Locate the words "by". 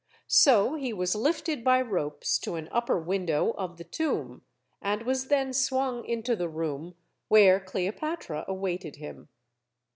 1.63-1.79